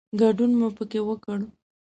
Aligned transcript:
ګډون 0.19 0.51
مو 0.59 0.67
پکې 0.77 0.99
وکړ. 1.07 1.39